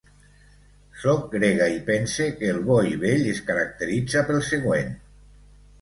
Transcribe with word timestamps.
Soc 1.01 1.27
grega 1.33 1.67
i 1.75 1.77
pense 1.91 2.27
que 2.41 2.51
el 2.55 2.63
bo 2.71 2.81
i 2.95 2.99
bell 3.07 3.31
es 3.35 3.45
caracteritza 3.53 4.29
pel 4.33 4.45
següent: 4.53 5.03